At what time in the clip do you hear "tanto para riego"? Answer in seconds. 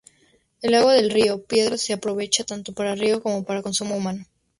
2.43-3.21